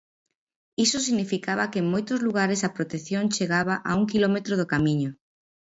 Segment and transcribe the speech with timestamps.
[0.85, 5.11] Iso significaba que en moitos lugares a protección chegaba a un quilómetro do Camiño.